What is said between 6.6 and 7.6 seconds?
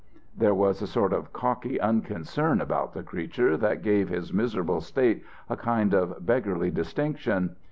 distinction.